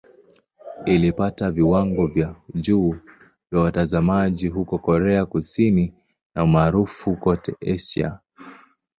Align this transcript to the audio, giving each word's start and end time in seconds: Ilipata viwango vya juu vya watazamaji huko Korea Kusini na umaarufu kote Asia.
Ilipata 0.85 1.51
viwango 1.51 2.07
vya 2.07 2.35
juu 2.55 2.95
vya 3.51 3.61
watazamaji 3.61 4.47
huko 4.47 4.77
Korea 4.79 5.25
Kusini 5.25 5.93
na 6.35 6.43
umaarufu 6.43 7.15
kote 7.17 7.55
Asia. 7.73 8.19